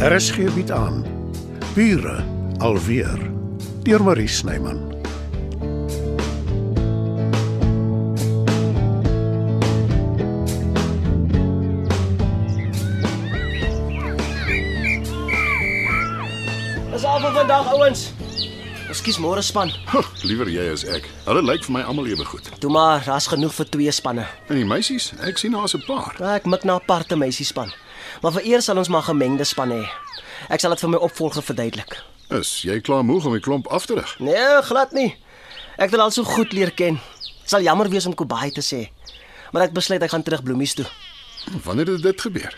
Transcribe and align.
RSG 0.00 0.48
bied 0.54 0.70
aan 0.72 1.02
Bure 1.74 2.24
alweer 2.58 3.18
deur 3.82 4.02
Marie 4.02 4.28
Snyman. 4.28 4.78
Dis 16.88 17.04
al 17.04 17.20
vir 17.20 17.36
vandag 17.36 17.68
ouens. 17.74 18.06
Ekskuus 18.88 19.20
môre 19.20 19.44
span. 19.44 19.68
Huh, 19.92 20.00
liewer 20.24 20.48
jy 20.48 20.64
as 20.72 20.86
ek. 20.88 21.04
Hulle 21.28 21.44
lyk 21.44 21.68
vir 21.68 21.76
my 21.76 21.84
almal 21.84 22.08
ewe 22.08 22.24
goed. 22.24 22.48
Toe 22.64 22.72
maar, 22.72 23.04
daar's 23.04 23.28
genoeg 23.28 23.52
vir 23.60 23.68
twee 23.76 23.92
spanne. 23.92 24.24
En 24.48 24.56
die 24.56 24.64
meisies, 24.64 25.12
ek 25.28 25.36
sien 25.36 25.52
daar's 25.52 25.76
'n 25.76 25.84
paar. 25.84 26.16
Ek 26.40 26.48
mik 26.48 26.64
na 26.64 26.80
aparte 26.80 27.20
meisiespan. 27.20 27.68
Maar 28.22 28.32
vir 28.32 28.42
eers 28.42 28.64
sal 28.64 28.78
ons 28.78 28.88
maar 28.88 29.02
gemengde 29.02 29.44
spanne 29.44 29.74
hê. 29.74 29.88
Ek 30.48 30.60
sal 30.60 30.70
dit 30.70 30.80
vir 30.80 30.90
my 30.90 30.96
opvolger 30.96 31.42
verduidelik. 31.42 31.96
Is 32.30 32.62
jy 32.62 32.80
klaar 32.80 33.04
moeg 33.04 33.26
om 33.26 33.32
die 33.32 33.42
klomp 33.42 33.66
af 33.68 33.86
te 33.86 33.94
rig? 33.94 34.16
Nee, 34.18 34.62
glad 34.62 34.92
nie. 34.92 35.16
Ek 35.76 35.88
het 35.88 35.96
hulle 35.96 36.02
al 36.08 36.14
so 36.14 36.24
goed 36.24 36.52
leer 36.52 36.70
ken. 36.70 37.00
Sal 37.44 37.62
jammer 37.66 37.88
wees 37.90 38.06
om 38.06 38.14
Kobai 38.14 38.50
te 38.54 38.62
sê. 38.62 38.90
Maar 39.52 39.62
ek 39.68 39.72
besluit 39.74 40.02
ek 40.02 40.10
gaan 40.10 40.22
terug 40.22 40.42
bloemies 40.42 40.74
toe. 40.78 40.86
Wanneer 41.64 41.86
het 41.86 42.02
dit 42.02 42.20
gebeur? 42.20 42.54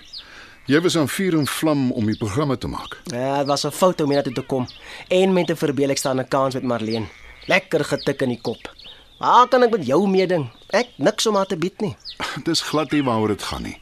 Jy 0.71 0.79
was 0.81 0.97
aan 0.97 1.09
vuur 1.11 1.35
en 1.41 1.47
vlam 1.47 1.89
om 1.91 2.07
die 2.07 2.17
programme 2.19 2.59
te 2.59 2.69
maak. 2.71 3.01
Ja, 3.11 3.39
dit 3.39 3.47
was 3.49 3.65
'n 3.67 3.71
fout 3.71 4.01
om 4.01 4.09
hiernatoe 4.11 4.35
te 4.35 4.43
kom 4.43 4.67
en 5.09 5.33
met 5.33 5.51
'n 5.51 5.57
verbeel 5.57 5.91
ek 5.91 5.99
staan 5.99 6.21
'n 6.21 6.29
kans 6.29 6.55
met 6.55 6.63
Marlene. 6.63 7.07
Lekker 7.47 7.85
getik 7.85 8.23
in 8.23 8.29
die 8.29 8.41
kop. 8.41 8.71
Waar 9.19 9.49
kan 9.49 9.63
ek 9.63 9.71
met 9.71 9.87
jou 9.87 10.09
meeding? 10.09 10.51
Ek 10.71 10.89
niks 10.97 11.27
om 11.27 11.35
haar 11.35 11.47
te 11.47 11.57
bied 11.57 11.81
nie. 11.81 11.97
Dis 12.45 12.61
glad 12.61 12.91
nie 12.93 13.03
waaroor 13.03 13.29
dit 13.29 13.43
gaan 13.43 13.63
nie. 13.63 13.81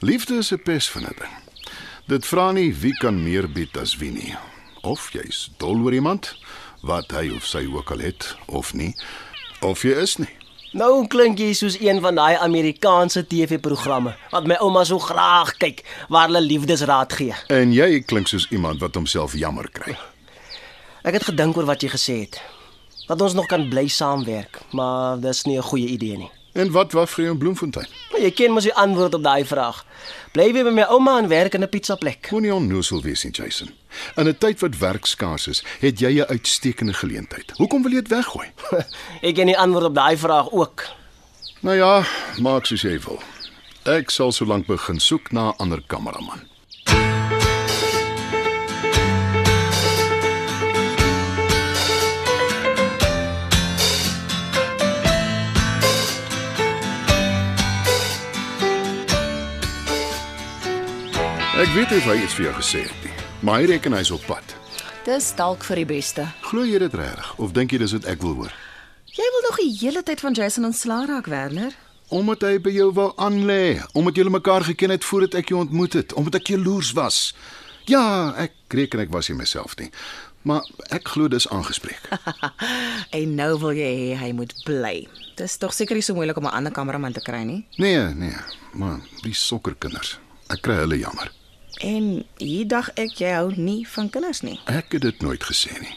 Liefde 0.00 0.34
is 0.34 0.52
'n 0.52 0.62
pes 0.62 0.90
van 0.90 1.02
'n 1.02 1.14
ding. 1.18 1.34
Dit 2.06 2.26
vra 2.26 2.52
nie 2.52 2.74
wie 2.74 2.96
kan 2.96 3.22
meer 3.22 3.50
bied 3.52 3.76
as 3.76 3.96
wie 3.96 4.10
nie. 4.10 4.36
Of 4.80 5.12
jy's 5.12 5.50
dol 5.56 5.82
oor 5.82 5.92
iemand 5.92 6.36
wat 6.80 7.10
hy 7.10 7.30
of 7.36 7.44
sy 7.44 7.66
ook 7.72 7.90
al 7.90 7.98
het 7.98 8.36
of 8.46 8.74
nie, 8.74 8.96
of 9.60 9.82
jy 9.82 9.90
is 9.90 10.16
nie. 10.16 10.36
Nou 10.72 11.06
klink 11.06 11.38
jy 11.38 11.52
soos 11.52 11.80
een 11.80 12.00
van 12.00 12.14
daai 12.14 12.36
Amerikaanse 12.36 13.26
TV-programme 13.26 14.16
wat 14.30 14.46
my 14.46 14.54
ouma 14.54 14.84
so 14.84 14.98
graag 14.98 15.56
kyk 15.56 15.82
waar 16.08 16.26
hulle 16.26 16.40
liefdesraad 16.40 17.12
gee. 17.12 17.34
En 17.48 17.72
jy 17.72 18.00
klink 18.00 18.26
soos 18.26 18.46
iemand 18.50 18.80
wat 18.80 18.94
homself 18.94 19.32
jammer 19.32 19.68
kry. 19.70 19.98
Ek 21.02 21.12
het 21.12 21.24
gedink 21.24 21.56
oor 21.56 21.64
wat 21.64 21.82
jy 21.82 21.88
gesê 21.88 22.20
het. 22.20 22.40
Dat 23.08 23.20
ons 23.20 23.34
nog 23.34 23.46
kan 23.46 23.68
bly 23.68 23.88
saamwerk, 23.88 24.60
maar 24.72 25.20
dis 25.20 25.44
nie 25.44 25.58
'n 25.58 25.62
goeie 25.62 25.86
idee 25.88 26.16
nie. 26.16 26.30
En 26.58 26.70
wat 26.74 26.92
was 26.92 27.10
vir 27.14 27.24
jou 27.24 27.32
in 27.34 27.38
Bloemfontein? 27.38 27.86
Maar 28.10 28.24
jy 28.24 28.30
ken 28.34 28.50
mos 28.50 28.66
die 28.66 28.74
antwoord 28.74 29.14
op 29.14 29.22
daai 29.22 29.44
vraag. 29.46 29.84
Bly 30.34 30.48
weer 30.56 30.66
by 30.66 30.72
my 30.74 30.86
ouma 30.90 31.14
en 31.22 31.28
werk 31.30 31.54
in 31.54 31.62
'n 31.62 31.68
pizzaplek. 31.70 32.30
Moenie 32.34 32.54
onnoosel 32.54 33.02
wees 33.02 33.22
nie, 33.24 33.32
Jason. 33.32 33.70
In 34.16 34.26
'n 34.28 34.38
tyd 34.38 34.60
wat 34.60 34.78
werk 34.78 35.06
skaars 35.06 35.46
is, 35.46 35.62
het 35.80 36.00
jy 36.00 36.18
'n 36.18 36.26
uitstekende 36.26 36.92
geleentheid. 36.92 37.52
Hoekom 37.56 37.82
wil 37.82 37.92
jy 37.92 38.02
dit 38.02 38.08
weggooi? 38.08 38.46
Ek 39.28 39.34
ken 39.34 39.46
die 39.46 39.58
antwoord 39.58 39.84
op 39.84 39.94
daai 39.94 40.16
vraag 40.16 40.50
ook. 40.50 40.84
Nou 41.60 41.76
ja, 41.76 42.04
maak 42.40 42.66
soos 42.66 42.82
jy 42.82 42.98
wil. 43.00 43.22
Ek 43.84 44.10
sal 44.10 44.32
sōlank 44.32 44.66
begin 44.66 45.00
soek 45.00 45.30
na 45.32 45.48
'n 45.50 45.56
ander 45.58 45.82
kameraman. 45.86 46.57
Ek 61.58 61.72
weet 61.74 61.90
of 61.90 62.04
hy 62.06 62.14
iets 62.22 62.36
vir 62.38 62.44
jou 62.44 62.50
gesê 62.54 62.80
het 62.86 62.98
nie, 63.02 63.12
maar 63.42 63.56
hy 63.58 63.64
reken 63.66 63.94
hy's 63.96 64.12
op 64.14 64.22
pad. 64.30 64.52
Dis 65.02 65.32
dalk 65.34 65.64
vir 65.66 65.80
die 65.80 65.86
beste. 65.90 66.22
Glo 66.46 66.62
jy 66.62 66.78
dit 66.78 66.92
regtig 66.94 67.30
of 67.42 67.54
dink 67.56 67.72
jy 67.74 67.80
dis 67.82 67.94
wat 67.96 68.04
ek 68.12 68.20
wil 68.22 68.36
hoor? 68.38 68.52
Jy 69.10 69.24
wil 69.34 69.42
nog 69.42 69.56
die 69.58 69.72
hele 69.80 70.04
tyd 70.06 70.20
van 70.22 70.36
Jason 70.38 70.68
ontslaa 70.68 71.08
raak, 71.10 71.26
Werner? 71.26 71.74
Omdat 72.14 72.44
hy 72.46 72.52
by 72.62 72.74
jou 72.76 72.86
wou 72.94 73.08
aanlê, 73.18 73.80
omdat 73.98 74.20
julle 74.20 74.30
mekaar 74.30 74.68
geken 74.68 74.94
het 74.94 75.06
voordat 75.08 75.34
ek 75.40 75.50
jou 75.50 75.58
ontmoet 75.64 75.96
het, 75.98 76.14
omdat 76.14 76.38
ek 76.38 76.52
jaloers 76.54 76.92
was. 76.94 77.18
Ja, 77.90 78.04
ek 78.38 78.54
reken 78.78 79.02
ek 79.02 79.10
was 79.16 79.26
nie 79.32 79.40
myself 79.40 79.74
nie. 79.82 79.88
Maar 80.46 80.62
ek 80.94 81.10
glo 81.10 81.26
dis 81.26 81.48
aangespreek. 81.50 82.06
en 83.18 83.34
nou 83.34 83.48
wil 83.64 83.74
jy 83.80 83.90
hê 84.04 84.20
hy 84.20 84.30
moet 84.30 84.54
bly. 84.62 84.94
Dis 85.42 85.58
tog 85.58 85.74
seker 85.74 85.98
nie 85.98 86.06
so 86.06 86.14
moeilik 86.14 86.38
om 86.38 86.46
'n 86.46 86.54
ander 86.54 86.76
kameraman 86.78 87.18
te 87.18 87.24
kry 87.26 87.42
nie. 87.42 87.64
Nee, 87.82 88.14
nee, 88.14 88.38
maar 88.78 89.02
die 89.26 89.34
sokkerkinders. 89.34 90.20
Ek 90.54 90.62
kry 90.62 90.78
hulle 90.86 91.02
jammer. 91.02 91.34
En 91.78 92.24
hier 92.36 92.66
dag 92.66 92.90
ek 92.98 93.20
jy 93.22 93.30
hou 93.36 93.52
nie 93.54 93.84
van 93.86 94.10
kinders 94.10 94.42
nie. 94.42 94.58
Ek 94.66 94.96
het 94.96 95.04
dit 95.06 95.22
nooit 95.22 95.44
gesê 95.46 95.76
nie. 95.78 95.94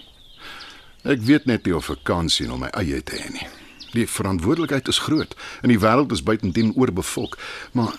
Ek 1.01 1.23
weet 1.25 1.47
net 1.49 1.65
nie 1.65 1.73
of 1.73 1.89
ek 1.89 2.03
kan 2.05 2.29
sien 2.29 2.51
om 2.53 2.61
my 2.61 2.69
eie 2.77 3.01
te 3.01 3.17
hê 3.17 3.31
nie. 3.33 3.47
Die 3.95 4.05
verantwoordelikheid 4.07 4.87
is 4.87 5.01
groot 5.07 5.33
en 5.65 5.73
die 5.73 5.81
wêreld 5.81 6.13
is 6.13 6.23
buitendien 6.23 6.75
oorbevolk, 6.77 7.39
maar 7.73 7.97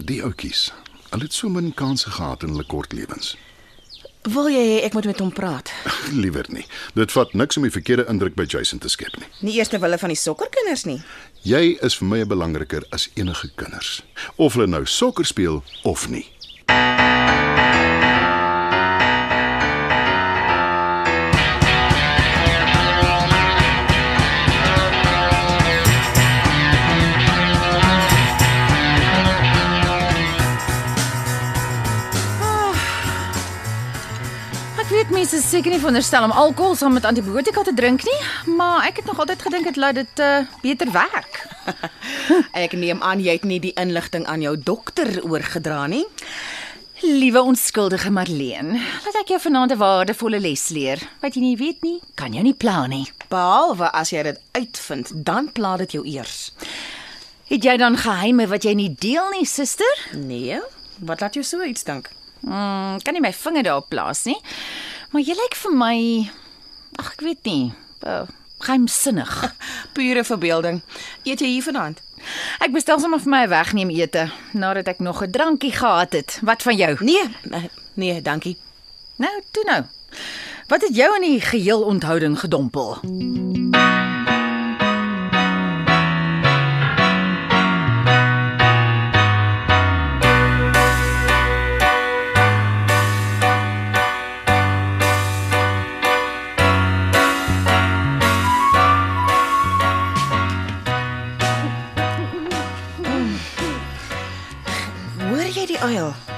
die 0.00 0.22
ouetjies, 0.24 0.70
hulle 1.10 1.28
het 1.28 1.36
so 1.36 1.52
min 1.52 1.74
kansse 1.76 2.10
gehad 2.16 2.42
in 2.42 2.56
hulle 2.56 2.66
kort 2.66 2.96
lewens. 2.96 3.36
Wil 4.22 4.48
jy 4.54 4.62
hê 4.62 4.74
ek 4.86 4.94
moet 4.94 5.08
met 5.10 5.20
hom 5.20 5.32
praat? 5.34 5.72
Liewer 6.22 6.46
nie. 6.54 6.64
Dit 6.94 7.12
vat 7.12 7.32
niks 7.34 7.58
om 7.58 7.64
die 7.66 7.74
verkeerde 7.74 8.06
indruk 8.08 8.36
by 8.38 8.46
Jason 8.46 8.78
te 8.78 8.88
skep 8.90 9.16
nie. 9.18 9.26
Nie 9.42 9.56
eers 9.58 9.72
ter 9.72 9.82
wille 9.82 9.98
van 9.98 10.14
die 10.14 10.18
sokkerkinders 10.18 10.86
nie. 10.86 11.00
Jy 11.42 11.76
is 11.82 11.98
vir 11.98 12.08
my 12.08 12.20
belangriker 12.30 12.86
as 12.94 13.08
enige 13.18 13.50
kinders. 13.58 13.98
Of 14.38 14.54
hulle 14.54 14.70
nou 14.70 14.84
sokker 14.86 15.26
speel 15.26 15.60
of 15.82 16.06
nie. 16.08 16.24
Seker 35.52 35.74
nie 35.74 35.80
veronderstel 35.82 36.24
om 36.24 36.32
alkohol 36.32 36.76
saam 36.80 36.94
met 36.96 37.04
antibiotika 37.04 37.60
te 37.66 37.74
drink 37.76 38.06
nie, 38.08 38.20
maar 38.56 38.86
ek 38.88 39.02
het 39.02 39.08
nog 39.10 39.18
altyd 39.20 39.42
gedink 39.44 39.66
dit 39.68 39.78
laat 39.80 39.98
dit 39.98 40.20
uh, 40.24 40.46
beter 40.62 40.88
werk. 40.94 41.42
Ek 42.64 42.72
neem 42.72 43.02
aan 43.04 43.20
jy 43.20 43.34
het 43.36 43.44
nie 43.44 43.58
die 43.60 43.74
inligting 43.76 44.24
aan 44.32 44.40
jou 44.40 44.54
dokter 44.56 45.10
oorgedra 45.20 45.84
nie. 45.92 46.06
Liewe 47.02 47.42
onskuldige 47.42 48.12
Marleen, 48.14 48.78
laat 48.78 49.18
ek 49.20 49.34
jou 49.34 49.40
vanaand 49.42 49.74
'n 49.74 49.80
waardevolle 49.82 50.40
les 50.40 50.68
leer. 50.70 51.02
Wat 51.20 51.34
jy 51.36 51.42
nie 51.42 51.58
weet 51.60 51.82
nie, 51.82 51.98
kan 52.14 52.32
jou 52.32 52.44
nie 52.46 52.56
pla 52.56 52.86
nie. 52.86 53.04
Behalwe 53.28 53.90
as 53.92 54.14
jy 54.14 54.22
dit 54.22 54.40
uitvind, 54.56 55.12
dan 55.26 55.52
pla 55.52 55.76
dit 55.76 55.98
jou 55.98 56.04
eers. 56.06 56.52
Het 57.50 57.64
jy 57.64 57.76
dan 57.76 57.98
geheime 57.98 58.46
wat 58.48 58.64
jy 58.64 58.72
nie 58.74 58.94
deel 58.94 59.28
nie, 59.36 59.44
suster? 59.44 60.08
Nee, 60.16 60.62
wat 61.02 61.20
laat 61.20 61.34
jou 61.34 61.44
so 61.44 61.60
iets 61.60 61.84
dink? 61.84 62.08
Mm, 62.40 63.02
kan 63.02 63.14
nie 63.14 63.22
my 63.22 63.32
vinger 63.32 63.62
daarop 63.62 63.88
plaas 63.88 64.24
nie. 64.24 64.38
Maar 65.12 65.20
jy 65.20 65.34
lyk 65.36 65.56
vir 65.60 65.74
my 65.76 65.96
ag 66.96 67.10
ek 67.12 67.24
weet 67.24 67.44
nie, 67.44 67.72
uh, 68.08 68.24
geheimsinnig. 68.64 69.32
Pure 69.96 70.24
verbeelding. 70.24 70.80
Eet 71.28 71.44
jy 71.44 71.50
hier 71.58 71.66
vanaand? 71.66 72.00
Ek 72.64 72.72
bestel 72.72 73.00
sommer 73.02 73.20
vir 73.20 73.32
my 73.34 73.42
'n 73.44 73.52
wegneem 73.52 73.90
ete 73.92 74.30
nadat 74.56 74.88
ek 74.88 75.04
nog 75.04 75.20
'n 75.20 75.30
drankie 75.30 75.72
gehad 75.72 76.12
het. 76.16 76.38
Wat 76.40 76.62
van 76.62 76.76
jou? 76.76 76.96
Nee, 77.04 77.28
nee, 77.44 77.70
nee, 77.94 78.22
dankie. 78.22 78.56
Nou, 79.16 79.42
toe 79.50 79.64
nou. 79.68 79.82
Wat 80.68 80.80
het 80.80 80.96
jou 80.96 81.14
in 81.20 81.28
die 81.28 81.40
geheel 81.40 81.82
onthouding 81.82 82.38
gedompel? 82.40 82.96
Hoor 83.04 83.51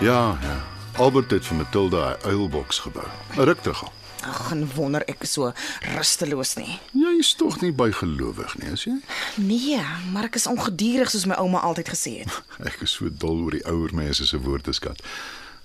Ja, 0.01 0.39
ja. 0.43 0.57
Albert 0.99 1.31
het 1.31 1.45
vir 1.47 1.57
Matilda 1.57 2.17
'n 2.23 2.27
uilboks 2.29 2.79
gebou. 2.79 3.07
'n 3.37 3.41
Ruk 3.45 3.61
terug 3.63 3.83
al. 3.83 3.93
Ag, 4.25 4.51
en 4.51 4.71
wonder 4.75 5.03
ek 5.05 5.25
so 5.29 5.53
rusteloos 5.95 6.55
nie. 6.55 6.79
Jy 6.93 7.19
is 7.19 7.35
tog 7.35 7.61
nie 7.61 7.73
bygelowig 7.73 8.55
nie, 8.59 8.71
is 8.73 8.85
jy? 8.85 8.95
Nee, 9.37 9.81
maar 10.13 10.25
ek 10.25 10.35
is 10.35 10.47
ongeduldig 10.47 11.11
soos 11.11 11.27
my 11.29 11.35
ouma 11.35 11.59
altyd 11.61 11.89
gesê 11.89 12.19
het. 12.23 12.43
Ek 12.71 12.81
is 12.81 12.91
so 12.97 13.09
dol 13.13 13.43
oor 13.45 13.51
die 13.51 13.65
ouer 13.69 13.93
mense 13.95 14.27
se 14.27 14.41
woordeskat. 14.41 15.03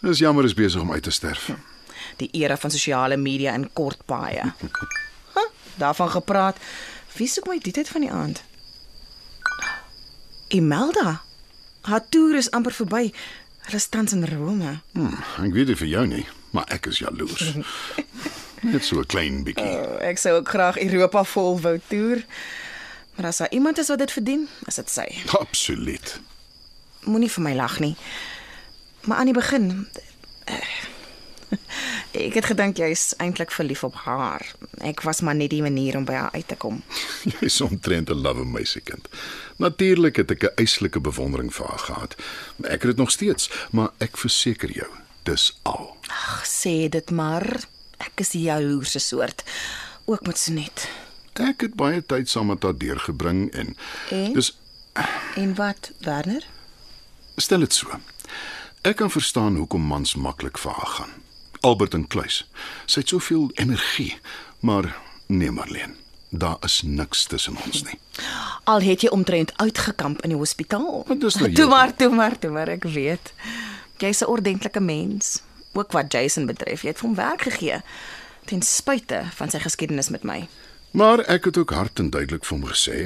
Dis 0.02 0.20
jammer 0.20 0.44
is 0.44 0.54
besig 0.54 0.82
om 0.82 0.92
uit 0.92 1.04
te 1.04 1.12
sterf. 1.12 1.50
Die 2.18 2.30
era 2.32 2.58
van 2.58 2.72
sosiale 2.72 3.18
media 3.18 3.54
en 3.54 3.70
kort 3.74 4.06
paaie. 4.06 4.44
Huh, 5.34 5.46
daarvan 5.78 6.10
gepraat. 6.10 6.58
Wie 7.16 7.28
soek 7.28 7.48
my 7.48 7.60
die 7.62 7.72
tyd 7.72 7.88
van 7.88 8.02
die 8.02 8.12
aand? 8.12 8.44
Imelda. 10.48 11.22
Haar 11.82 12.04
toer 12.10 12.36
is 12.36 12.52
amper 12.52 12.74
verby. 12.74 13.12
Hulle 13.70 13.82
is 13.82 13.88
tans 13.88 14.12
in 14.14 14.26
Rome. 14.26 14.80
Hm, 14.94 15.12
ek 15.46 15.52
weet 15.54 15.68
nie 15.70 15.76
vir 15.78 15.88
jou 15.92 16.02
nie, 16.10 16.24
maar 16.58 16.66
ek 16.74 16.88
is 16.90 16.98
jaloers. 17.04 17.52
Net 18.74 18.82
so 18.82 18.98
'n 18.98 19.06
klein 19.06 19.44
bietjie. 19.46 19.62
Oh, 19.78 20.00
ek 20.02 20.18
sou 20.18 20.32
ook 20.40 20.50
graag 20.50 20.80
Europa 20.82 21.22
vol 21.24 21.60
wou 21.62 21.76
toer. 21.88 22.24
Maar 23.16 23.30
as 23.30 23.38
daar 23.38 23.52
iemand 23.54 23.78
is 23.78 23.92
wat 23.94 24.02
dit 24.02 24.12
verdien, 24.12 24.48
is 24.66 24.82
dit 24.82 24.90
sy. 24.90 25.06
Absoluut. 25.38 26.16
Moenie 27.06 27.30
vir 27.30 27.44
my 27.46 27.54
lag 27.54 27.78
nie. 27.80 27.94
Maar 29.06 29.22
aan 29.22 29.30
die 29.30 29.38
begin 29.38 29.86
eh, 30.50 30.66
ek 32.12 32.34
het 32.34 32.46
gedink 32.46 32.78
jy's 32.78 33.14
eintlik 33.18 33.52
verlief 33.52 33.84
op 33.84 33.96
haar. 34.06 34.46
Ek 34.82 35.02
was 35.02 35.22
maar 35.22 35.36
net 35.36 35.50
die 35.50 35.62
manier 35.62 35.98
om 35.98 36.06
by 36.06 36.14
haar 36.14 36.32
uit 36.34 36.48
te 36.48 36.56
kom. 36.56 36.82
Jy's 37.40 37.62
omtrent 37.62 38.10
'n 38.10 38.22
lawwe 38.22 38.46
meisiekind. 38.46 39.08
Natuurlik 39.58 40.16
het 40.16 40.32
ek 40.32 40.44
'n 40.44 40.56
eislike 40.56 41.00
bewondering 41.00 41.54
vir 41.54 41.68
haar 41.68 41.80
gehad. 41.80 42.16
Ek 42.64 42.82
het 42.82 42.90
dit 42.94 42.98
nog 42.98 43.12
steeds, 43.12 43.50
maar 43.72 43.90
ek 43.98 44.18
verseker 44.18 44.72
jou, 44.72 44.88
dis 45.24 45.60
al. 45.64 45.98
Ag, 46.08 46.46
sê 46.48 46.90
dit 46.90 47.12
maar. 47.12 47.64
Ek 47.98 48.20
is 48.20 48.30
die 48.30 48.42
jaloerse 48.42 49.00
soort. 49.00 49.44
Ook 50.06 50.26
met 50.26 50.38
Sonet. 50.38 50.88
Ek 51.34 51.62
het 51.62 51.74
baie 51.76 52.02
tyd 52.06 52.30
saam 52.30 52.48
met 52.48 52.64
haar 52.64 52.78
deurgebring 52.78 53.52
en, 53.54 53.76
En? 54.10 54.34
dis 54.34 54.58
En 55.36 55.56
wat, 55.56 55.92
Werner? 56.00 56.44
stel 57.38 57.60
dit 57.60 57.74
so. 57.74 57.88
Ek 58.82 58.96
kan 58.96 59.12
verstaan 59.12 59.56
hoekom 59.56 59.82
mans 59.82 60.16
maklik 60.16 60.58
vir 60.58 60.72
haar 60.72 60.88
gaan. 60.88 61.14
Albert 61.62 61.94
en 61.94 62.08
Kluis. 62.08 62.44
Sy 62.86 63.00
het 63.04 63.10
soveel 63.10 63.50
energie, 63.56 64.18
maar 64.60 64.96
nee 65.28 65.52
Marlene, 65.52 65.96
daar 66.30 66.58
is 66.66 66.82
niks 66.82 67.26
tussen 67.26 67.58
ons 67.66 67.84
nie. 67.84 68.00
Al 68.64 68.82
het 68.82 69.02
jy 69.02 69.10
omtrent 69.10 69.54
uitgekamp 69.58 70.22
in 70.22 70.30
die 70.36 70.40
hospitaal. 70.40 71.04
Maar 71.08 71.20
dis 71.20 71.36
nou 71.36 71.52
Toe 71.58 71.68
maar, 71.68 71.96
toe 71.96 72.10
maar, 72.10 72.40
toe 72.40 72.52
maar, 72.52 72.68
ek 72.68 72.84
weet. 72.84 73.34
Jy's 73.98 74.22
'n 74.22 74.32
ordentlike 74.32 74.80
mens. 74.80 75.42
Ook 75.74 75.92
wat 75.92 76.12
Jason 76.12 76.46
betref, 76.46 76.82
jy 76.82 76.88
het 76.88 76.98
vir 76.98 77.08
hom 77.08 77.16
werk 77.16 77.42
gegee 77.42 77.82
ten 78.50 78.62
spyte 78.62 79.24
van 79.38 79.50
sy 79.50 79.60
geskiedenis 79.62 80.10
met 80.10 80.24
my. 80.24 80.48
Maar 80.92 81.20
ek 81.30 81.46
het 81.46 81.58
ook 81.58 81.74
hard 81.78 82.00
en 82.00 82.10
duidelik 82.10 82.46
vir 82.46 82.58
hom 82.58 82.66
gesê 82.66 82.98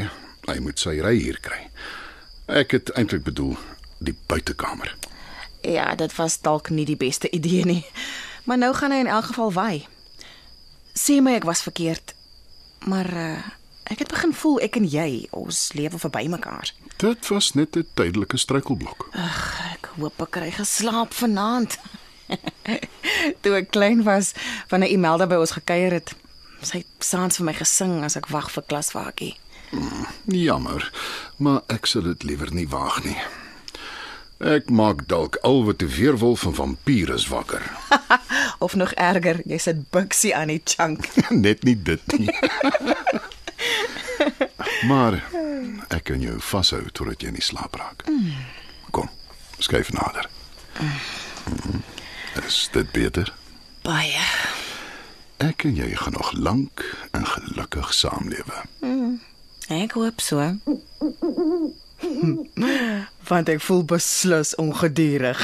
hy 0.47 0.59
moet 0.59 0.79
sy 0.79 0.99
ry 1.03 1.15
hier 1.19 1.39
kry. 1.43 1.67
Ek 2.47 2.71
het 2.71 2.91
eintlik 2.99 3.23
bedoel 3.23 3.57
die 4.03 4.15
buitekamer. 4.27 4.95
Ja, 5.63 5.95
dit 5.95 6.15
was 6.15 6.39
dalk 6.43 6.69
nie 6.69 6.85
die 6.85 6.99
beste 6.99 7.29
idee 7.37 7.65
nie. 7.65 7.83
Maar 8.43 8.57
nou 8.57 8.73
gaan 8.75 8.91
hy 8.91 8.97
in 8.97 9.11
elk 9.11 9.25
geval 9.31 9.53
wy. 9.53 9.73
Sê 10.93 11.21
my 11.21 11.33
ek 11.39 11.47
was 11.47 11.63
verkeerd. 11.63 12.13
Maar 12.85 13.09
uh, 13.13 13.43
ek 13.83 14.03
het 14.03 14.11
begin 14.11 14.33
voel 14.33 14.59
ek 14.65 14.75
en 14.79 14.87
jy, 14.87 15.27
ons 15.31 15.71
lewe 15.77 15.99
verby 15.99 16.27
mekaar. 16.31 16.73
Dit 16.97 17.27
was 17.27 17.53
net 17.53 17.75
'n 17.75 17.87
tydelike 17.93 18.37
struikelblok. 18.37 19.09
Ek 19.73 19.89
hoop 19.95 20.21
ek 20.21 20.31
kry 20.31 20.51
geslaap 20.51 21.13
vanaand. 21.13 21.77
Toe 23.41 23.55
ek 23.55 23.71
klein 23.71 24.03
was, 24.03 24.33
wanneer 24.69 24.91
Imelda 24.91 25.27
by 25.27 25.35
ons 25.35 25.55
gekuier 25.55 25.91
het, 25.91 26.15
sy 26.61 26.77
het 26.83 27.05
saans 27.05 27.37
vir 27.37 27.45
my 27.45 27.53
gesing 27.53 28.03
as 28.03 28.15
ek 28.15 28.27
wag 28.27 28.51
vir 28.51 28.63
klaswaartjie. 28.67 29.35
Jammer, 30.25 30.91
maar 31.37 31.63
ek 31.67 31.85
sal 31.89 32.05
dit 32.05 32.23
liewer 32.23 32.53
nie 32.53 32.67
waag 32.69 33.03
nie. 33.03 33.17
Ek 34.43 34.69
maak 34.69 35.07
dalk 35.07 35.37
al 35.47 35.63
wat 35.63 35.81
'n 35.81 35.87
weerwolf 35.87 36.39
van 36.39 36.55
vampiere 36.55 37.17
wakker. 37.29 37.63
Of 38.63 38.75
nog 38.79 38.93
erger, 38.95 39.41
jy 39.45 39.57
sit 39.59 39.81
buksie 39.91 40.31
aan 40.35 40.47
die 40.53 40.61
chunk. 40.63 41.03
Net 41.45 41.63
nie 41.67 41.75
dit 41.75 42.13
nie. 42.17 42.31
maar 44.89 45.17
ek 45.91 46.05
kan 46.07 46.23
jou 46.23 46.37
vashou 46.39 46.79
totdat 46.95 47.21
jy 47.23 47.33
in 47.33 47.39
die 47.39 47.43
slaap 47.43 47.75
raak. 47.75 48.05
Kom, 48.95 49.09
skuif 49.59 49.91
nader. 49.91 50.29
Mhm. 50.79 51.83
Is 52.47 52.69
dit 52.71 52.87
beter? 52.95 53.33
Baie. 53.83 54.23
Ek 55.43 55.67
en 55.67 55.75
jy 55.75 55.91
gaan 55.99 56.15
nog 56.15 56.31
lank 56.39 56.85
en 57.11 57.27
gelukkig 57.27 57.91
saamlewe. 57.93 58.63
Ek 59.67 59.91
hoop 59.99 60.23
so. 60.23 60.39
Want 63.29 63.51
ek 63.51 63.59
voel 63.67 63.83
beslis 63.91 64.55
ongedurig. 64.55 65.43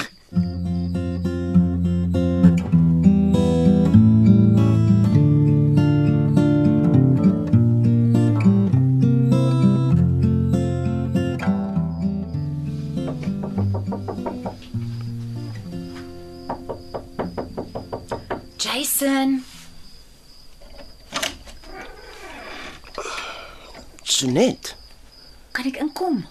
Jason, 18.59 19.43
Sonet. 24.03 24.75
kan 25.51 25.65
ek 25.69 25.77
inkom? 25.79 26.25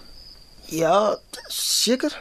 Ja, 0.69 1.17
seker. 1.49 2.13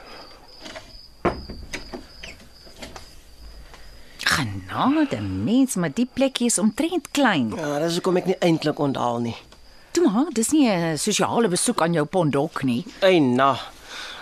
Genade, 4.24 5.20
mens, 5.20 5.74
maar 5.76 5.92
die 5.92 6.08
plekkie 6.12 6.46
is 6.46 6.58
omtrent 6.58 7.10
klein. 7.10 7.52
Ja, 7.56 7.78
dis 7.84 7.98
hoekom 8.00 8.16
ek 8.20 8.30
nie 8.32 8.38
eintlik 8.44 8.80
onthaal 8.80 9.20
nie. 9.28 9.36
Toe 9.92 10.08
maar, 10.08 10.32
dis 10.32 10.52
nie 10.56 10.68
'n 10.68 10.96
sosiale 10.98 11.48
besoek 11.48 11.82
aan 11.82 11.92
jou 11.92 12.04
pondok 12.06 12.62
nie. 12.62 12.84
Ey, 13.00 13.18
na. 13.18 13.58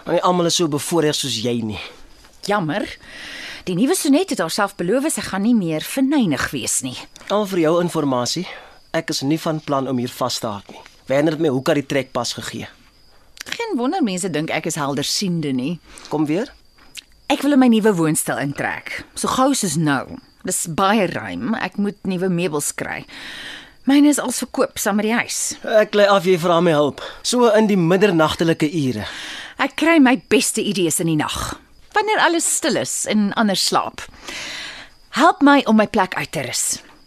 Maar 0.04 0.14
nie 0.14 0.22
almal 0.22 0.46
is 0.46 0.54
so 0.56 0.68
bevoordeel 0.68 1.12
soos 1.12 1.42
jy 1.42 1.60
nie. 1.62 1.80
Jammer. 2.42 2.86
Die 3.66 3.74
nuwe 3.74 3.96
sonet 3.98 4.30
het 4.30 4.38
haarself 4.38 4.76
beloof 4.78 5.08
sy 5.10 5.24
gaan 5.26 5.42
nie 5.42 5.56
meer 5.58 5.82
verneig 5.82 6.44
wees 6.52 6.76
nie. 6.86 6.94
Al 7.34 7.48
vir 7.50 7.64
jou 7.64 7.72
inligting, 7.82 8.44
ek 8.94 9.10
is 9.10 9.24
nie 9.26 9.40
van 9.42 9.58
plan 9.58 9.88
om 9.90 9.98
hier 9.98 10.12
vas 10.20 10.36
te 10.38 10.46
haak 10.46 10.70
nie. 10.70 10.82
Werner 11.10 11.34
het 11.34 11.42
my 11.42 11.50
hoeka 11.50 11.74
die 11.74 11.82
trekpas 11.82 12.36
gegee. 12.38 12.68
Geen 13.42 13.74
wonder 13.74 14.04
mense 14.06 14.30
dink 14.30 14.54
ek 14.54 14.70
is 14.70 14.78
heldersiende 14.78 15.50
nie. 15.50 15.80
Kom 16.12 16.28
weer. 16.30 16.52
Ek 17.26 17.42
wil 17.42 17.58
in 17.58 17.64
my 17.64 17.66
nuwe 17.72 17.90
woonstel 17.98 18.38
intrek, 18.38 19.02
so 19.18 19.26
gou 19.34 19.50
soos 19.50 19.74
nou. 19.74 20.14
Dis 20.46 20.68
baie 20.70 21.10
ruim. 21.10 21.58
Ek 21.58 21.74
moet 21.74 21.98
nuwe 22.06 22.30
meubels 22.30 22.70
kry. 22.70 23.02
Myne 23.90 24.14
is 24.14 24.22
al 24.22 24.30
verkoop 24.30 24.78
saam 24.78 25.00
met 25.02 25.10
die 25.10 25.18
huis. 25.18 25.56
Ek 25.66 25.98
lê 25.98 26.06
af 26.06 26.22
jy 26.22 26.38
vra 26.38 26.62
my 26.62 26.78
hulp. 26.78 27.02
So 27.26 27.50
in 27.50 27.66
die 27.66 27.82
middernagtelike 27.82 28.70
ure. 28.70 29.10
Ek 29.58 29.74
kry 29.74 29.98
my 29.98 30.20
beste 30.30 30.62
idees 30.62 31.02
in 31.02 31.10
die 31.10 31.18
nag, 31.18 31.56
wanneer 31.96 32.20
alles 32.20 32.46
stil 32.58 32.76
is 32.76 33.04
en 33.10 33.30
ander 33.40 33.56
slaap. 33.56 34.04
Help 35.16 35.40
my 35.40 35.62
om 35.66 35.78
my 35.80 35.86
plek 35.88 36.14
uit 36.14 36.30
te 36.32 36.44
rus. 36.44 36.64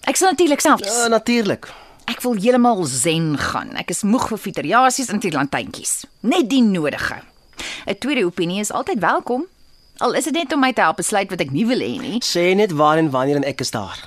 Ek 0.10 0.18
sal 0.18 0.34
natuurlik 0.34 0.64
self. 0.66 0.82
Ja, 0.86 1.08
natuurlik. 1.14 1.70
Ek 2.10 2.24
wil 2.26 2.40
heeltemal 2.42 2.82
zen 2.90 3.36
gaan. 3.38 3.76
Ek 3.78 3.92
is 3.94 4.02
moeg 4.02 4.26
vir 4.32 4.42
fiteriasies 4.42 5.12
en 5.14 5.22
tirlantjentjies. 5.22 6.08
Net 6.26 6.50
die 6.50 6.64
nodige. 6.66 7.22
'n 7.86 7.98
Tweede 8.00 8.26
opinie 8.26 8.64
is 8.64 8.72
altyd 8.72 9.00
welkom. 9.00 9.46
Al 10.00 10.16
is 10.16 10.24
dit 10.24 10.34
net 10.34 10.54
om 10.54 10.60
my 10.64 10.72
te 10.74 10.82
help 10.82 10.98
besluit 10.98 11.30
wat 11.30 11.42
ek 11.44 11.52
nie 11.52 11.66
wil 11.68 11.84
hê 11.84 12.00
nie. 12.00 12.22
Sê 12.24 12.56
net 12.56 12.72
waar 12.72 12.98
en 12.98 13.12
wanneer 13.12 13.36
en 13.36 13.44
ek 13.44 13.62
is 13.62 13.72
daar. 13.72 14.00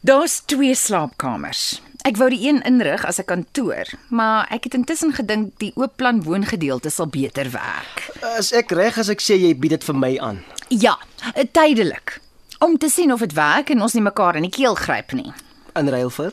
Daar's 0.00 0.40
twee 0.46 0.74
slaapkamers. 0.74 1.82
Ek 2.02 2.16
wou 2.18 2.26
die 2.32 2.48
een 2.48 2.58
inrig 2.66 3.04
as 3.06 3.20
'n 3.20 3.24
kantoor, 3.24 3.86
maar 4.08 4.46
ek 4.50 4.64
het 4.64 4.74
intussen 4.74 5.12
gedink 5.12 5.58
die 5.58 5.72
oop 5.76 5.96
plan 5.96 6.22
woongedeelte 6.22 6.90
sal 6.90 7.06
beter 7.06 7.50
werk. 7.50 8.10
Is 8.38 8.52
ek 8.52 8.70
reg 8.70 8.98
as 8.98 9.08
ek 9.08 9.20
sê 9.20 9.38
jy 9.38 9.54
bied 9.54 9.70
dit 9.70 9.84
vir 9.84 9.94
my 9.94 10.18
aan? 10.18 10.44
Ja, 10.68 10.98
tydelik. 11.52 12.20
Om 12.58 12.78
te 12.78 12.88
sien 12.88 13.12
of 13.12 13.20
dit 13.20 13.32
werk 13.32 13.70
en 13.70 13.82
ons 13.82 13.92
nie 13.92 14.02
mekaar 14.02 14.36
in 14.36 14.42
die 14.42 14.50
keel 14.50 14.74
gryp 14.74 15.12
nie. 15.12 15.32
In 15.74 15.88
ruil 15.88 16.10
vir? 16.10 16.32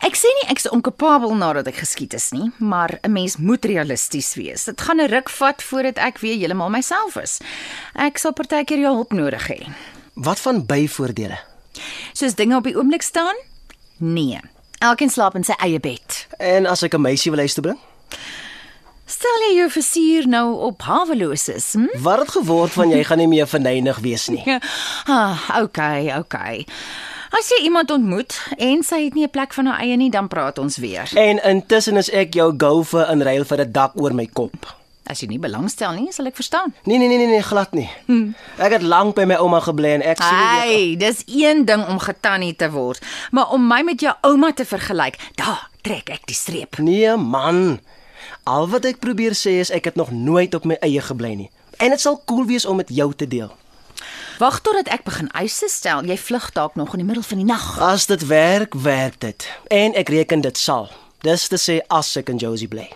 Ek 0.00 0.14
sê 0.14 0.28
nie 0.40 0.50
ek 0.50 0.58
is 0.58 0.68
onkapabel 0.68 1.34
nadat 1.34 1.66
ek 1.66 1.76
geskiet 1.76 2.14
is 2.14 2.30
nie, 2.30 2.50
maar 2.58 2.98
'n 3.02 3.12
mens 3.12 3.36
moet 3.36 3.64
realisties 3.64 4.34
wees. 4.34 4.64
Dit 4.64 4.80
gaan 4.80 5.00
'n 5.00 5.08
ruk 5.08 5.28
vat 5.30 5.62
voordat 5.62 5.98
ek 5.98 6.18
weer 6.18 6.36
heeltemal 6.36 6.70
myself 6.70 7.16
is. 7.16 7.40
Ek 7.94 8.18
sal 8.18 8.32
partykeer 8.32 8.78
jou 8.78 8.94
hulp 8.94 9.12
nodig 9.12 9.48
hê. 9.48 9.68
Wat 10.14 10.40
van 10.40 10.66
byvoordele? 10.66 11.38
Soos 12.12 12.34
dinge 12.34 12.56
op 12.56 12.64
die 12.64 12.76
oomblik 12.76 13.02
staan? 13.02 13.36
Nee. 14.00 14.40
Elkeen 14.80 15.10
slaap 15.10 15.34
in 15.36 15.44
sy 15.44 15.52
eie 15.60 15.80
bed. 15.80 16.26
En 16.38 16.66
as 16.66 16.82
ek 16.82 16.94
'n 16.94 17.00
meisie 17.00 17.30
wil 17.30 17.40
huis 17.40 17.54
toe 17.54 17.62
bring? 17.62 17.78
Stel 19.04 19.42
jy 19.48 19.56
jou 19.56 19.70
versier 19.70 20.26
nou 20.28 20.54
op 20.70 20.82
haweloos 20.82 21.48
is, 21.48 21.72
hm? 21.72 21.86
Wat 21.98 22.18
het 22.18 22.30
geword 22.30 22.72
van 22.72 22.90
jy 22.90 23.04
gaan 23.04 23.18
nie 23.18 23.28
meer 23.28 23.46
verneig 23.46 23.98
wees 23.98 24.28
nie? 24.28 24.44
Ah, 25.06 25.60
okay, 25.62 26.18
okay. 26.18 26.66
As 27.30 27.48
jy 27.48 27.62
iemand 27.62 27.90
ontmoet 27.90 28.40
en 28.58 28.82
sy 28.82 29.04
het 29.04 29.14
nie 29.14 29.24
'n 29.24 29.30
plek 29.30 29.52
van 29.52 29.66
haar 29.66 29.80
eie 29.80 29.96
nie, 29.96 30.10
dan 30.10 30.28
praat 30.28 30.58
ons 30.58 30.76
weer. 30.76 31.10
En 31.14 31.42
intussen 31.42 31.96
is 31.96 32.10
ek 32.10 32.34
jou 32.34 32.54
go 32.56 32.82
vir 32.82 33.10
in 33.10 33.22
ruil 33.22 33.44
vir 33.44 33.60
'n 33.60 33.72
dak 33.72 33.92
oor 33.94 34.14
my 34.14 34.26
kop. 34.32 34.79
As 35.06 35.20
jy 35.20 35.26
nie 35.28 35.38
belangstel 35.42 35.92
nie, 35.96 36.12
sal 36.12 36.26
ek 36.26 36.36
verstaan. 36.36 36.74
Nee 36.84 36.98
nee 36.98 37.08
nee 37.08 37.18
nee, 37.18 37.26
nee 37.26 37.42
glad 37.42 37.72
nie. 37.72 37.88
Ek 38.58 38.72
het 38.76 38.82
lank 38.82 39.14
by 39.16 39.24
my 39.24 39.34
ouma 39.42 39.60
gebly 39.60 39.94
en 39.96 40.02
ek 40.02 40.20
sien 40.22 40.36
weer- 40.36 40.60
Hey, 40.60 40.96
dis 40.96 41.22
een 41.26 41.64
ding 41.64 41.86
om 41.88 41.98
getannie 41.98 42.54
te 42.56 42.70
word, 42.70 43.02
maar 43.30 43.50
om 43.50 43.66
my 43.66 43.82
met 43.82 44.00
jou 44.00 44.14
ouma 44.22 44.52
te 44.52 44.64
vergelyk, 44.64 45.16
daar 45.34 45.68
trek 45.82 46.10
ek 46.10 46.26
die 46.26 46.34
streep. 46.36 46.78
Nee 46.78 47.16
man. 47.16 47.80
Al 48.44 48.68
wat 48.68 48.84
ek 48.84 48.98
probeer 49.00 49.32
sê 49.34 49.58
is 49.60 49.70
ek 49.70 49.84
het 49.84 49.96
nog 49.96 50.10
nooit 50.10 50.54
op 50.54 50.64
my 50.64 50.76
eie 50.80 51.00
gebly 51.00 51.34
nie. 51.34 51.50
En 51.78 51.90
dit 51.90 52.00
sal 52.00 52.22
cool 52.26 52.44
wees 52.46 52.64
om 52.66 52.76
met 52.76 52.88
jou 52.88 53.12
te 53.14 53.26
deel. 53.28 53.50
Wag 54.38 54.60
totdat 54.60 54.88
ek 54.88 55.04
begin 55.04 55.28
eise 55.36 55.68
stel. 55.68 56.04
Jy 56.04 56.16
vlug 56.16 56.52
dalk 56.52 56.74
nog 56.76 56.92
in 56.94 56.98
die 57.02 57.06
middel 57.06 57.22
van 57.24 57.36
die 57.38 57.46
nag. 57.46 57.78
As 57.80 58.06
dit 58.06 58.26
werk, 58.26 58.74
werk 58.74 59.20
dit. 59.20 59.48
En 59.68 59.94
ek 59.94 60.08
reken 60.08 60.40
dit 60.40 60.58
sal. 60.58 60.88
Dis 61.22 61.48
te 61.48 61.56
sê 61.60 61.80
as 61.88 62.16
ek 62.16 62.28
in 62.32 62.36
Josie 62.40 62.68
bly. 62.68 62.88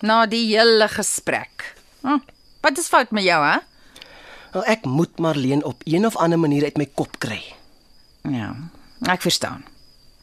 Na 0.00 0.26
die 0.26 0.56
hele 0.56 0.88
gesprek. 0.88 1.74
Hm, 2.02 2.18
wat 2.60 2.78
is 2.78 2.88
fout 2.88 3.10
met 3.10 3.24
jou, 3.24 3.38
hè? 3.44 3.58
Nou 4.54 4.64
ek 4.70 4.84
moet 4.86 5.18
Marleen 5.18 5.64
op 5.64 5.82
een 5.84 6.06
of 6.06 6.16
ander 6.16 6.38
manier 6.38 6.64
uit 6.64 6.76
my 6.76 6.86
kop 6.94 7.18
kry. 7.18 7.42
Ja, 8.22 8.54
ek 9.10 9.22
verstaan. 9.22 9.64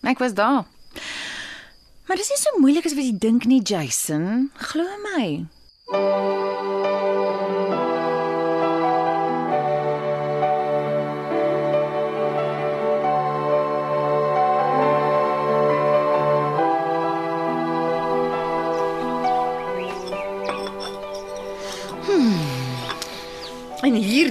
Ek 0.01 0.19
was 0.19 0.33
daar. 0.33 0.63
Maar 2.07 2.17
dis 2.17 2.29
nie 2.29 2.39
so 2.41 2.59
moeilik 2.59 2.85
as 2.85 2.95
wat 2.97 3.05
jy 3.05 3.17
dink 3.17 3.45
nie, 3.45 3.61
Jason. 3.61 4.49
Glo 4.71 4.87
my. 5.03 5.45
Hier 5.91 7.61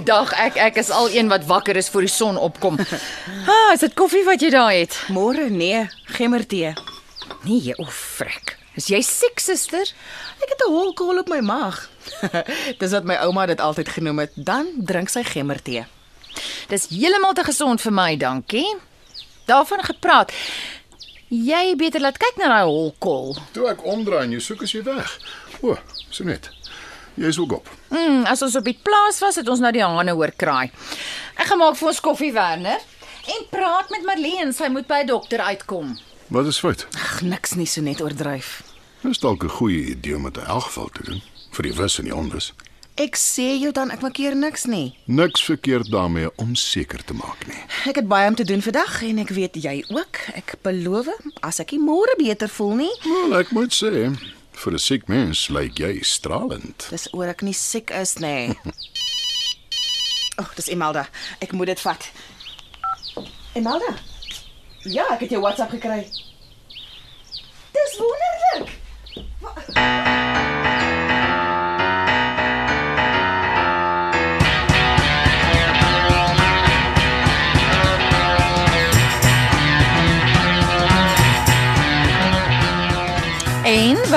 dag 0.04 0.33
ek 0.33 0.57
ek 0.57 0.76
is 0.83 0.90
al 0.90 1.11
een 1.11 1.28
wat 1.28 1.45
wakker 1.49 1.76
is 1.76 1.88
voor 1.88 2.07
die 2.07 2.12
son 2.12 2.37
opkom. 2.37 2.78
Ah, 3.50 3.73
is 3.75 3.80
dit 3.80 3.95
koffie 3.95 4.25
wat 4.25 4.40
jy 4.42 4.50
daar 4.50 4.73
het? 4.73 4.97
Môre 5.09 5.49
nee, 5.50 5.87
gemmertee. 6.16 6.73
Nee, 7.45 7.75
o, 7.78 7.87
frek. 7.87 8.57
Is 8.78 8.87
jy 8.90 9.00
siek, 9.02 9.40
suster? 9.42 9.87
Ek 10.42 10.52
het 10.52 10.62
'n 10.66 10.73
holkol 10.73 11.19
op 11.19 11.28
my 11.28 11.40
maag. 11.40 11.88
Dis 12.80 12.92
wat 12.92 13.04
my 13.04 13.16
ouma 13.26 13.47
dit 13.47 13.61
altyd 13.61 13.88
genoem 13.88 14.19
het. 14.19 14.33
Dan 14.35 14.66
drink 14.76 15.09
sy 15.09 15.23
gemmertee. 15.23 15.87
Dis 16.69 16.87
heeltemal 16.88 17.35
te 17.35 17.45
gesond 17.45 17.80
vir 17.80 17.92
my, 17.92 18.16
dankie. 18.16 18.76
Daarvan 19.47 19.83
gepraat. 19.85 20.33
Jy 21.28 21.76
beter 21.76 22.00
laat 22.00 22.19
kyk 22.19 22.37
na 22.37 22.49
daai 22.49 22.66
holkol. 22.66 23.37
Toe 23.52 23.69
ek 23.71 23.85
omdraai 23.85 24.25
en 24.25 24.33
jy 24.33 24.40
soek 24.40 24.62
as 24.62 24.73
jy 24.73 24.83
weg. 24.83 25.19
O, 25.62 25.76
so 26.11 26.25
net. 26.25 26.50
Jy 27.14 27.26
is 27.26 27.38
ook 27.38 27.52
op. 27.52 27.69
Mm, 27.88 28.25
as 28.26 28.43
ons 28.43 28.57
op 28.57 28.64
die 28.64 28.79
plaas 28.83 29.19
was, 29.21 29.37
het 29.37 29.49
ons 29.49 29.61
nou 29.61 29.73
die 29.73 29.83
hane 29.85 30.12
hoor 30.12 30.33
kraai. 30.37 30.71
Ek 31.37 31.47
gaan 31.47 31.59
maak 31.59 31.76
vir 31.76 31.88
ons 31.88 32.00
koffie, 32.00 32.33
Werner. 32.33 32.79
En 33.31 33.45
praat 33.50 33.90
met 33.90 34.05
Marlene, 34.05 34.52
sy 34.52 34.69
moet 34.69 34.87
by 34.87 35.02
'n 35.02 35.07
dokter 35.07 35.40
uitkom. 35.40 35.99
Wat 36.29 36.47
is 36.47 36.59
fout? 36.59 36.87
Ag, 36.95 37.21
niks 37.23 37.55
nie 37.55 37.67
so 37.67 37.81
net 37.81 38.00
oordryf. 38.00 38.62
Dis 39.02 39.19
dalk 39.19 39.45
'n 39.45 39.49
goeie 39.49 39.85
idee 39.90 40.17
om 40.17 40.23
dit 40.23 40.37
in 40.37 40.45
elk 40.45 40.62
geval 40.62 40.88
te 40.93 41.02
doen 41.05 41.23
vir 41.52 41.62
die 41.62 41.73
wis 41.73 41.99
en 41.99 42.05
die 42.05 42.14
onwis. 42.14 42.52
Ek 43.00 43.17
sê 43.17 43.57
jou 43.61 43.73
dan 43.73 43.90
ek 43.90 44.02
maak 44.02 44.12
keer 44.12 44.37
niks 44.37 44.64
nie. 44.64 44.95
Niks 45.07 45.43
verkeerd 45.45 45.90
daarmee 45.90 46.29
om 46.37 46.55
seker 46.55 47.05
te 47.05 47.14
maak 47.14 47.47
nie. 47.47 47.57
Ek 47.87 47.97
het 47.97 48.09
baie 48.09 48.29
om 48.29 48.35
te 48.35 48.45
doen 48.45 48.62
vandag 48.62 49.02
en 49.02 49.19
ek 49.19 49.29
weet 49.29 49.55
jy 49.62 49.85
ook. 49.88 50.19
Ek 50.35 50.55
beloof 50.62 51.09
as 51.40 51.61
ek 51.61 51.73
nie 51.73 51.81
môre 51.81 52.14
beter 52.19 52.49
voel 52.49 52.75
nie, 52.75 52.93
Wel, 53.05 53.38
ek 53.38 53.50
moet 53.57 53.73
sê, 53.73 54.11
vir 54.61 54.73
'n 54.73 54.79
siek 54.79 55.09
mens 55.09 55.49
lyk 55.49 55.79
jy 55.79 56.02
stralend. 56.02 56.87
dis 56.90 57.09
oor 57.12 57.29
ek 57.29 57.43
nie 57.43 57.55
siek 57.57 57.90
is 57.90 58.14
nê. 58.21 58.37
O, 60.40 60.43
oh, 60.43 60.50
dis 60.57 60.71
Imelda. 60.73 61.05
Ek 61.45 61.52
moet 61.52 61.67
dit 61.67 61.81
vat. 61.85 62.07
Imelda. 63.52 63.90
Ja, 64.88 65.05
ek 65.12 65.26
het 65.26 65.35
jou 65.35 65.40
WhatsApp 65.43 65.75
gekry. 65.76 66.07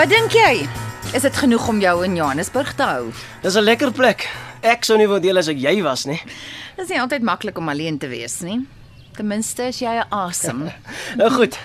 Wat 0.03 0.12
dink 0.12 0.33
jy? 0.36 0.65
Is 1.15 1.24
dit 1.24 1.38
genoeg 1.39 1.63
om 1.72 1.77
jou 1.79 1.93
in 2.03 2.17
Johannesburg 2.17 2.74
te 2.75 2.83
hou? 2.83 3.12
Dis 3.41 3.55
'n 3.55 3.63
lekker 3.63 3.91
plek. 3.91 4.27
Ek 4.62 4.83
sou 4.83 4.98
nie 4.98 5.07
wou 5.07 5.19
deel 5.19 5.38
as 5.38 5.48
ek 5.48 5.57
jy 5.57 5.81
was 5.81 6.05
nie. 6.05 6.19
Dis 6.77 6.89
nie 6.89 7.00
altyd 7.00 7.22
maklik 7.24 7.57
om 7.57 7.69
alleen 7.69 7.98
te 7.98 8.07
wees 8.07 8.41
nie. 8.41 8.65
Ten 9.15 9.27
minste 9.27 9.63
is 9.67 9.79
jy 9.79 10.03
asem. 10.12 10.72
Nou 11.15 11.29
goed. 11.29 11.57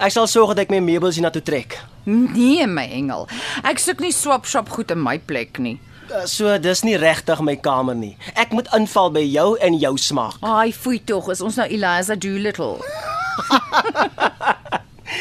Ek 0.00 0.10
sal 0.10 0.26
sorg 0.26 0.54
dat 0.54 0.58
ek 0.64 0.70
my 0.70 0.80
meubels 0.80 1.16
hiernatoe 1.16 1.42
trek. 1.42 1.78
Nee, 2.06 2.66
my 2.66 2.88
engel. 2.88 3.28
Ek 3.62 3.78
soek 3.78 4.00
nie 4.00 4.12
swap 4.12 4.46
shop 4.46 4.68
goed 4.70 4.90
in 4.90 5.02
my 5.02 5.18
plek 5.18 5.58
nie. 5.58 5.78
Uh, 6.10 6.24
So 6.26 6.58
dis 6.58 6.82
nie 6.84 6.96
regtig 6.96 7.40
my 7.40 7.56
kamer 7.56 7.94
nie. 7.94 8.16
Ek 8.34 8.52
moet 8.52 8.68
inval 8.72 9.10
by 9.12 9.20
jou 9.20 9.56
en 9.60 9.78
jou 9.78 9.96
smaak. 9.98 10.40
Ai, 10.40 10.72
foei 10.72 10.98
tog, 11.04 11.28
is 11.28 11.40
ons 11.40 11.56
nou 11.56 11.66
Eliza 11.68 12.14
Doolittle. 12.16 12.80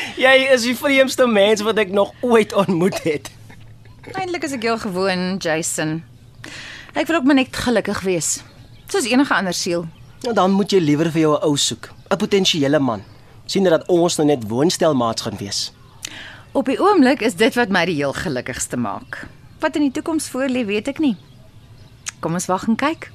Jy 0.26 0.36
is 0.54 0.66
die 0.68 0.76
vreemdste 0.76 1.28
mens 1.28 1.62
wat 1.62 1.78
ek 1.78 1.92
nog 1.92 2.14
ooit 2.22 2.54
ontmoet 2.54 3.04
het. 3.04 3.32
Eindelik 4.14 4.44
is 4.44 4.56
ek 4.58 4.64
jou 4.66 4.78
gewoon, 4.80 5.38
Jason. 5.38 6.04
Ek 6.94 7.08
wil 7.08 7.22
ook 7.22 7.28
maar 7.30 7.40
net 7.40 7.56
gelukkig 7.56 8.02
wees. 8.02 8.42
Soos 8.88 9.08
enige 9.08 9.34
ander 9.34 9.54
siel. 9.54 9.86
Nou 10.22 10.34
dan 10.36 10.52
moet 10.52 10.72
jy 10.72 10.80
liewer 10.80 11.12
vir 11.12 11.22
jou 11.22 11.34
'n 11.38 11.44
ou 11.44 11.58
soek, 11.58 11.90
'n 12.10 12.18
potensiële 12.18 12.80
man. 12.80 13.04
sien 13.46 13.64
dat 13.68 13.88
ons 13.92 14.16
nou 14.16 14.28
net 14.28 14.48
woonstelmaats 14.48 15.22
gaan 15.22 15.38
wees. 15.38 15.72
Op 16.52 16.66
die 16.66 16.80
oomblik 16.80 17.22
is 17.22 17.36
dit 17.36 17.56
wat 17.56 17.70
my 17.70 17.86
die 17.86 17.96
heel 18.00 18.14
gelukkigste 18.14 18.78
maak. 18.78 19.28
Wat 19.60 19.76
in 19.76 19.82
die 19.82 19.92
toekoms 19.92 20.30
voorlê, 20.32 20.66
weet 20.66 20.88
ek 20.88 21.00
nie. 21.00 21.16
Kom 22.20 22.34
ons 22.34 22.46
wag 22.52 22.68
en 22.68 22.76
kyk. 22.76 23.12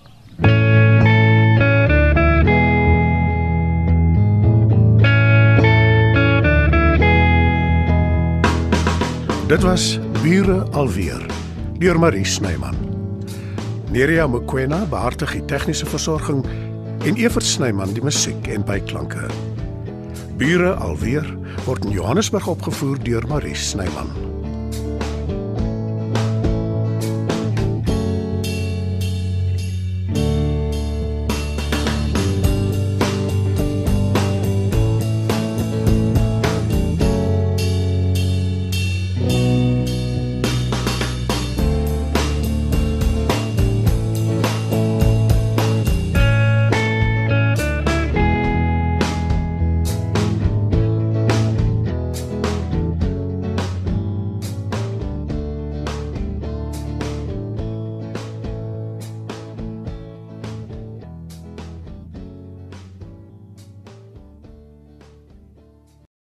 Dit 9.46 9.62
was 9.62 9.98
Bure 10.22 10.66
alweer 10.74 11.26
deur 11.78 11.98
Marie 11.98 12.24
Snyman. 12.24 12.74
Nerea 13.94 14.26
Mkwena 14.26 14.80
behartig 14.90 15.36
die 15.36 15.44
tegniese 15.44 15.86
versorging 15.86 16.42
en 17.06 17.14
Evert 17.14 17.46
Snyman 17.46 17.94
die 17.94 18.02
musiek 18.02 18.48
en 18.50 18.66
byklanke. 18.66 19.28
Bure 20.36 20.72
alweer 20.82 21.30
word 21.62 21.86
in 21.86 21.94
Johannesburg 21.94 22.48
opgevoer 22.50 22.98
deur 23.06 23.28
Marie 23.30 23.54
Snyman. 23.54 24.10